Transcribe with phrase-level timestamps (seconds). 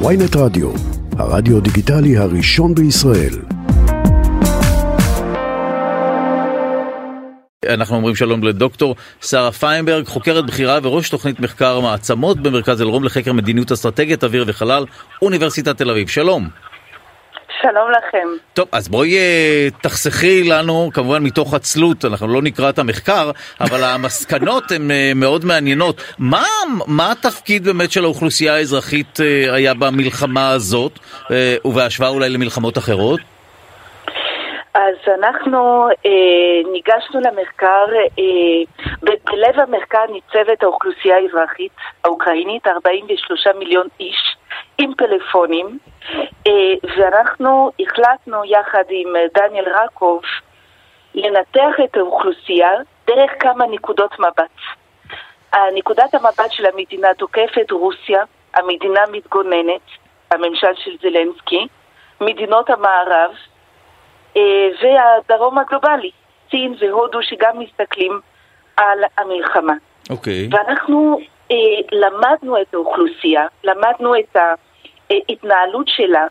[0.00, 0.72] ויינט רדיו,
[1.18, 3.34] הרדיו דיגיטלי הראשון בישראל.
[7.68, 13.32] אנחנו אומרים שלום לדוקטור שרה פיינברג, חוקרת בכירה וראש תוכנית מחקר מעצמות במרכז אלרום לחקר
[13.32, 14.84] מדיניות אסטרטגית אוויר וחלל,
[15.22, 16.08] אוניברסיטת תל אביב.
[16.08, 16.48] שלום.
[17.70, 18.28] שלום לכם.
[18.54, 23.30] טוב, אז בואי אה, תחסכי לנו, כמובן מתוך עצלות, אנחנו לא נקרא את המחקר,
[23.60, 25.96] אבל המסקנות הן אה, מאוד מעניינות.
[26.18, 26.44] מה,
[26.86, 30.92] מה התפקיד באמת של האוכלוסייה האזרחית אה, היה במלחמה הזאת,
[31.64, 33.20] ובהשוואה אולי למלחמות אחרות?
[34.74, 37.86] אז אנחנו אה, ניגשנו למחקר,
[38.18, 41.72] אה, בלב המחקר ניצבת האוכלוסייה האזרחית
[42.04, 44.36] האוקראינית, 43 מיליון איש,
[44.78, 45.78] עם פלאפונים,
[46.46, 46.52] אה,
[46.96, 50.22] ואנחנו החלטנו יחד עם דניאל רקוב
[51.14, 52.70] לנתח את האוכלוסייה
[53.06, 54.50] דרך כמה נקודות מבט.
[55.74, 58.22] נקודת המבט של המדינה תוקפת רוסיה,
[58.54, 59.80] המדינה מתגוננת,
[60.30, 61.66] הממשל של זלנסקי,
[62.20, 63.30] מדינות המערב,
[64.36, 64.42] אה,
[64.82, 66.10] והדרום הגלובלי,
[66.50, 68.20] סין והודו שגם מסתכלים
[68.76, 69.74] על המלחמה.
[70.10, 70.48] אוקיי.
[70.52, 70.56] Okay.
[70.56, 71.24] ואנחנו אה,
[71.92, 74.36] למדנו את האוכלוסייה, למדנו את
[75.10, 76.26] ההתנהלות שלה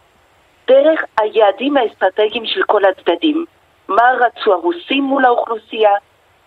[0.67, 3.45] דרך היעדים האסטרטגיים של כל הצדדים.
[3.87, 5.91] מה רצו הרוסים מול האוכלוסייה,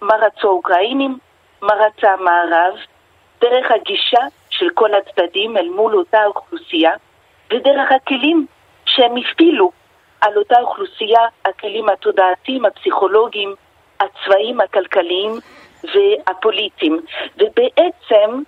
[0.00, 1.19] מה רצו האוקראינים,
[1.62, 2.75] מה רצה המערב,
[3.41, 6.92] דרך הגישה של כל הצדדים אל מול אותה אוכלוסייה,
[7.50, 8.47] ודרך הכלים
[8.87, 9.70] שהם הפעילו
[10.20, 13.55] על אותה אוכלוסייה הכלים התודעתיים, הפסיכולוגיים,
[14.00, 15.33] הצבאיים, הכלכליים
[15.84, 17.00] והפוליטיים.
[17.37, 18.42] ובעצם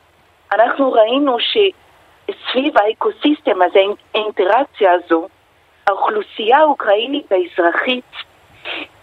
[0.52, 3.80] אנחנו ראינו שסביב האקוסיסטם הזה,
[4.14, 5.28] האינטראקציה הזו,
[5.86, 8.04] האוכלוסייה האוקראינית האזרחית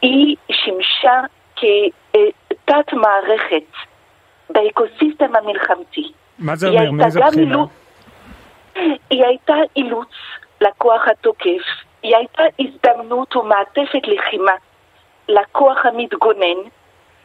[0.01, 1.21] היא שימשה
[1.55, 3.71] כתת מערכת
[4.49, 6.11] באקוסיסטם המלחמתי.
[6.39, 6.91] מה זה אומר?
[6.91, 7.57] מאיזה בחינה?
[9.09, 10.11] היא הייתה אילוץ
[10.61, 11.61] לכוח התוקף,
[12.03, 14.51] היא הייתה הזדמנות ומעטפת לחימה
[15.27, 16.57] לכוח המתגונן.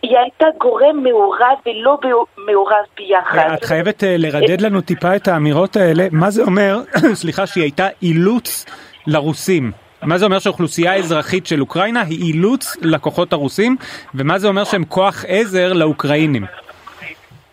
[0.02, 1.98] היא הייתה גורם מעורב ולא
[2.46, 3.50] מעורב ביחד.
[3.54, 6.06] את חייבת אה, לרדד לנו טיפה את האמירות האלה.
[6.12, 6.78] מה זה אומר,
[7.22, 8.66] סליחה, שהיא הייתה אילוץ
[9.06, 9.72] לרוסים?
[10.02, 13.76] מה זה אומר שאוכלוסייה אזרחית של אוקראינה היא אילוץ לכוחות הרוסים?
[14.14, 16.44] ומה זה אומר שהם כוח עזר לאוקראינים?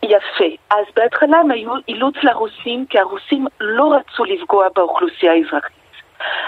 [0.04, 0.46] יפה.
[0.70, 5.78] אז בהתחלה הם היו אילוץ לרוסים, כי הרוסים לא רצו לפגוע באוכלוסייה האזרחית.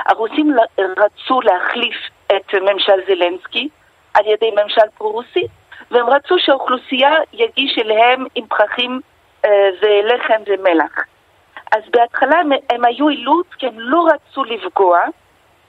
[0.06, 1.96] הרוסים רצו להחליף
[2.28, 3.70] את ממשל זלנסקי
[4.14, 5.46] על ידי ממשל פרו-רוסי,
[5.92, 9.02] והם רצו שהאוכלוסייה יגיש אליהם עם פרחים
[9.46, 10.92] אה, ולחם ומלח.
[11.72, 15.00] אז בהתחלה הם היו אילוץ כי הם לא רצו לפגוע,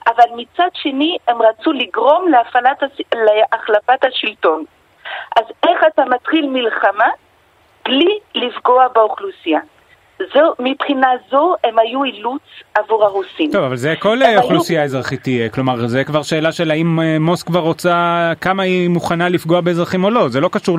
[0.07, 2.83] אבל מצד שני הם רצו לגרום להפעלת,
[3.15, 4.65] להחלפת השלטון.
[5.37, 7.09] אז איך אתה מתחיל מלחמה
[7.85, 9.61] בלי לפגוע באוכלוסייה?
[10.35, 12.43] זו, מבחינה זו הם היו אילוץ
[12.75, 13.51] עבור הרוסים.
[13.53, 14.85] טוב, אבל זה כל אוכלוסייה היו...
[14.85, 19.61] אזרחית תהיה, כלומר זה כבר שאלה של האם אה, מוסקבה רוצה, כמה היא מוכנה לפגוע
[19.61, 20.79] באזרחים או לא, זה לא קשור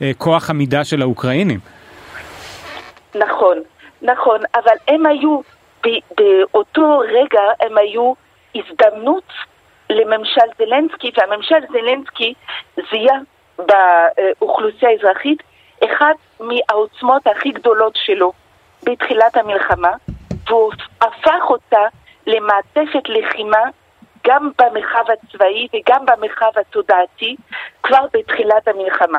[0.00, 1.60] לכוח עמידה של האוקראינים.
[3.14, 3.58] נכון,
[4.02, 5.40] נכון, אבל הם היו,
[6.16, 8.12] באותו רגע הם היו
[8.54, 9.32] הזדמנות
[9.90, 12.34] לממשל זלנסקי, והממשל זלנסקי
[12.90, 13.18] זיהה
[13.58, 15.42] באוכלוסייה האזרחית
[15.84, 18.32] אחת מהעוצמות הכי גדולות שלו.
[18.84, 19.90] בתחילת המלחמה,
[20.48, 21.82] והוא הפך אותה
[22.26, 23.62] למעטפת לחימה
[24.26, 27.36] גם במרחב הצבאי וגם במרחב התודעתי
[27.82, 29.18] כבר בתחילת המלחמה.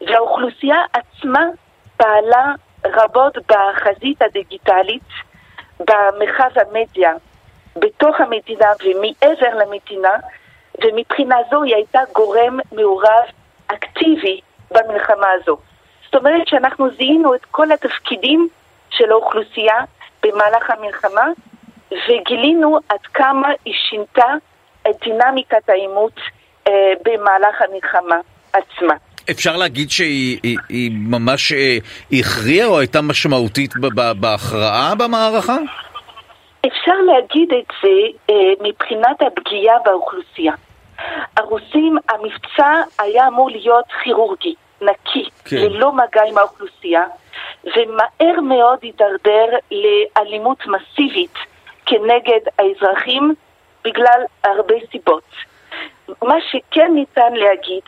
[0.00, 1.44] והאוכלוסייה עצמה
[1.96, 2.52] פעלה
[2.84, 5.02] רבות בחזית הדיגיטלית,
[5.80, 7.12] במרחב המדיה,
[7.76, 10.14] בתוך המדינה ומעבר למדינה,
[10.84, 13.24] ומבחינה זו היא הייתה גורם מעורב
[13.66, 14.40] אקטיבי
[14.70, 15.56] במלחמה הזו.
[16.04, 18.48] זאת אומרת שאנחנו זיהינו את כל התפקידים
[18.98, 19.76] של האוכלוסייה
[20.22, 21.26] במהלך המלחמה,
[21.90, 24.34] וגילינו עד כמה היא שינתה
[24.90, 26.20] את דינמיקת העימות
[26.68, 26.72] אה,
[27.04, 28.16] במהלך המלחמה
[28.52, 28.94] עצמה.
[29.30, 31.76] אפשר להגיד שהיא היא, היא ממש אה,
[32.12, 33.70] הכריעה או הייתה משמעותית
[34.20, 35.56] בהכרעה במערכה?
[36.66, 37.88] אפשר להגיד את זה
[38.30, 40.52] אה, מבחינת הפגיעה באוכלוסייה.
[41.36, 45.56] הרוסים, המבצע היה אמור להיות כירורגי, נקי, כן.
[45.56, 47.04] ללא מגע עם האוכלוסייה.
[47.66, 51.34] ומהר מאוד הידרדר לאלימות מסיבית
[51.86, 53.34] כנגד האזרחים
[53.84, 55.24] בגלל הרבה סיבות.
[56.22, 57.82] מה שכן ניתן להגיד,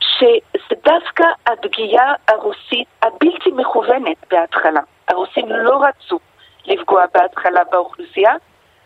[0.00, 4.80] שזה דווקא הפגיעה הרוסית הבלתי מכוונת בהתחלה.
[5.08, 6.18] הרוסים לא רצו
[6.66, 8.32] לפגוע בהתחלה באוכלוסייה,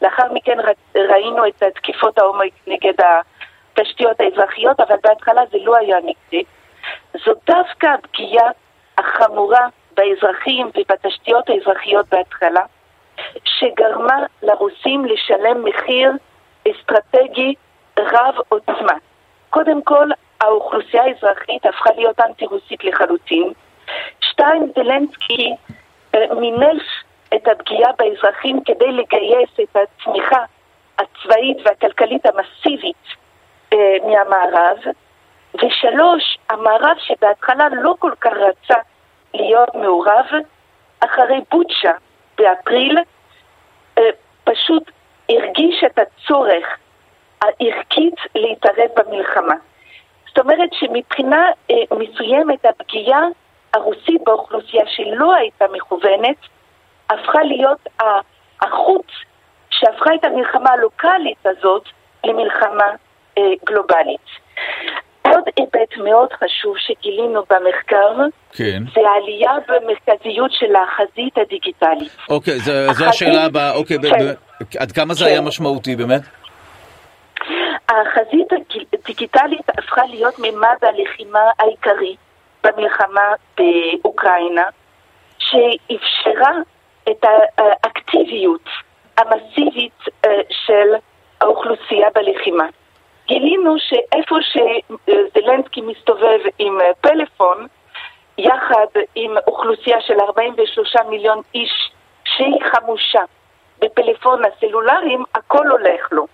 [0.02, 0.58] לאחר מכן
[0.96, 6.44] ראינו את התקיפות העומק נגד התשתיות האזרחיות, אבל בהתחלה זה לא היה נגדי.
[7.24, 8.50] זו דווקא הפגיעה
[8.98, 9.66] החמורה
[9.98, 12.62] באזרחים ובתשתיות האזרחיות בהתחלה,
[13.44, 16.12] שגרמה לרוסים לשלם מחיר
[16.68, 17.54] אסטרטגי
[17.98, 18.92] רב עוצמה.
[19.50, 20.08] קודם כל,
[20.40, 23.52] האוכלוסייה האזרחית הפכה להיות אנטי-רוסית לחלוטין.
[24.20, 25.54] שתיים, זלנסקי
[26.14, 26.82] אה, מינף
[27.34, 30.44] את הפגיעה באזרחים כדי לגייס את התמיכה
[30.98, 33.06] הצבאית והכלכלית המסיבית
[33.72, 34.76] אה, מהמערב.
[35.54, 38.78] ושלוש, המערב שבהתחלה לא כל כך רצה
[39.34, 40.26] להיות מעורב,
[41.00, 41.92] אחרי בוצ'ה
[42.38, 42.98] באפריל,
[43.98, 44.02] אה,
[44.44, 44.90] פשוט
[45.28, 46.66] הרגיש את הצורך
[47.42, 49.54] הערכית להתערב במלחמה.
[50.28, 53.22] זאת אומרת שמבחינה אה, מסוימת הפגיעה
[53.74, 56.36] הרוסית באוכלוסייה שלא הייתה מכוונת,
[57.10, 57.88] הפכה להיות
[58.60, 59.06] החוץ
[59.70, 61.84] שהפכה את המלחמה הלוקאלית הזאת
[62.24, 62.84] למלחמה
[63.38, 64.26] אה, גלובלית.
[65.34, 68.12] עוד היבט מאוד חשוב שגילינו במחקר,
[68.52, 68.82] כן.
[68.94, 72.16] זה העלייה במרכזיות של החזית הדיגיטלית.
[72.30, 73.04] אוקיי, זו, החזית...
[73.04, 74.26] זו השאלה הבאה, אוקיי, כן.
[74.26, 75.30] ב- עד כמה זה כן.
[75.30, 76.22] היה משמעותי באמת?
[77.88, 78.52] החזית
[78.92, 82.16] הדיגיטלית הפכה להיות מימד הלחימה העיקרי
[82.64, 84.64] במלחמה באוקראינה,
[85.38, 86.52] שאפשרה
[87.10, 87.24] את
[87.58, 88.64] האקטיביות
[89.16, 90.94] המסיבית אה, של
[91.40, 92.64] האוכלוסייה בלחימה.
[93.28, 97.66] גילינו שאיפה שזלנסקי מסתובב עם אה, פלאפון,
[98.38, 101.90] יחד עם אוכלוסייה של 43 מיליון איש
[102.24, 103.22] שהיא חמושה
[103.78, 106.26] בפלאפון הסלולריים, הכל הולך לו.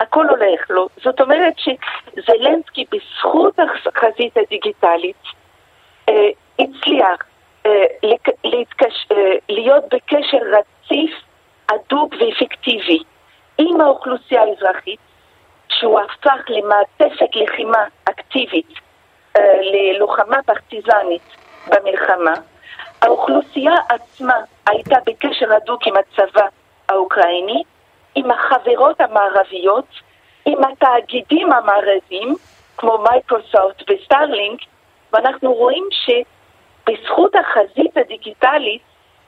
[0.00, 0.88] הכל הולך לו.
[1.04, 5.22] זאת אומרת שזלנסקי בזכות החזית הדיגיטלית
[6.08, 6.28] אה,
[6.58, 7.22] הצליח
[7.66, 7.84] אה,
[8.44, 9.06] להתקש...
[9.12, 11.10] אה, להיות בקשר רציף,
[11.68, 12.98] הדוק ואפקטיבי
[13.58, 15.00] עם האוכלוסייה האזרחית,
[15.82, 18.68] שהוא הפך למעטפת לחימה אקטיבית,
[19.36, 21.22] אה, ללוחמה פרטיזנית
[21.66, 22.34] במלחמה.
[23.02, 24.34] האוכלוסייה עצמה
[24.66, 26.46] הייתה בקשר הדוק עם הצבא
[26.88, 27.62] האוקראיני,
[28.14, 29.86] עם החברות המערביות,
[30.44, 32.34] עם התאגידים המערבים,
[32.76, 34.60] כמו מייקרוסופט וסטארלינק,
[35.12, 38.82] ואנחנו רואים שבזכות החזית הדיגיטלית,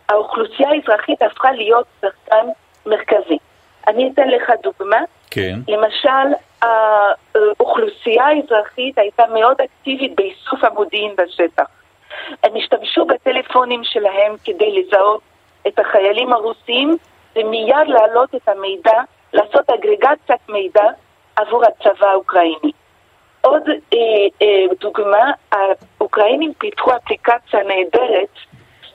[0.09, 2.47] האוכלוסייה האזרחית הפכה להיות שחקן
[2.87, 3.39] מרכזי.
[3.87, 5.01] אני אתן לך דוגמה.
[5.35, 5.59] כן.
[5.69, 11.65] למשל, האוכלוסייה האזרחית הייתה מאוד אקטיבית באיסוף המודיעין בשטח.
[12.43, 15.21] הם השתמשו בטלפונים שלהם כדי לזהות
[15.67, 16.97] את החיילים הרוסים
[17.37, 19.01] ומיד להעלות את המידע,
[19.33, 20.85] לעשות אגרגציית מידע
[21.37, 22.73] עבור הצבא האוקראיני.
[23.41, 23.99] עוד אה,
[24.43, 28.35] אה, דוגמה, האוקראינים פיתחו אפליקציה נהדרת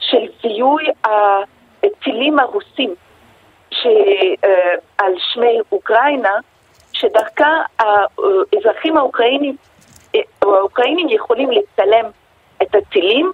[0.00, 2.94] של זיהוי הטילים הרוסים
[3.70, 6.34] שעל שמי אוקראינה,
[6.92, 9.56] שדרכה האזרחים האוקראינים,
[10.42, 12.04] האוקראינים יכולים לצלם
[12.62, 13.32] את הטילים.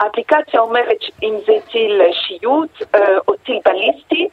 [0.00, 2.82] האפליקציה אומרת אם זה טיל שיוט
[3.28, 4.28] או טיל בליסטי,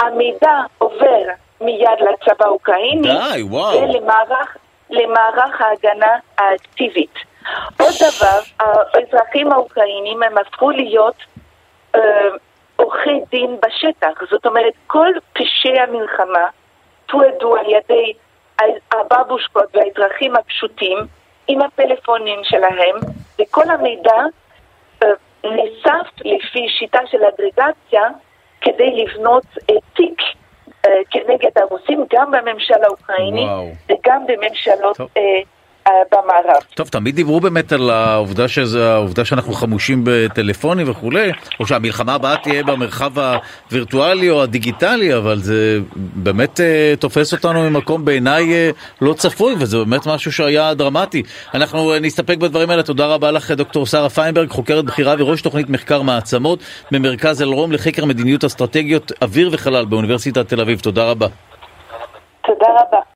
[0.00, 1.22] המידע עובר
[1.60, 3.42] מיד לצבא האוקראיני די.
[3.42, 4.56] ולמערך
[4.90, 7.14] למערך ההגנה האקטיבית.
[7.80, 11.16] עוד דבר, האזרחים האוקראינים הם הפכו להיות
[13.12, 14.30] עורכי דין בשטח.
[14.30, 16.48] זאת אומרת, כל פשעי המלחמה
[17.06, 18.12] תועדו על ידי
[18.92, 20.98] הבבושקות והאזרחים הפשוטים
[21.48, 22.96] עם הפלאפונים שלהם,
[23.40, 24.22] וכל המידע
[25.02, 25.08] אה,
[25.44, 28.02] נאסף לפי שיטה של אגרגציה
[28.60, 30.20] כדי לבנות אה, תיק
[30.86, 33.46] אה, כנגד הרוסים גם בממשל האוקראיני.
[33.88, 34.96] וגם בממשלות
[35.88, 36.62] במערב.
[36.74, 42.36] טוב, תמיד דיברו באמת על העובדה, שזה, העובדה שאנחנו חמושים בטלפונים וכולי, או שהמלחמה הבאה
[42.36, 49.12] תהיה במרחב הווירטואלי או הדיגיטלי, אבל זה באמת uh, תופס אותנו ממקום בעיניי uh, לא
[49.12, 51.22] צפוי, וזה באמת משהו שהיה דרמטי.
[51.54, 55.70] אנחנו uh, נסתפק בדברים האלה, תודה רבה לך דוקטור שרה פיינברג, חוקרת בכירה וראש תוכנית
[55.70, 56.58] מחקר מעצמות
[56.90, 61.26] במרכז אלרום לחקר מדיניות אסטרטגיות אוויר וחלל באוניברסיטת תל אביב, תודה רבה.
[62.46, 63.11] תודה רבה.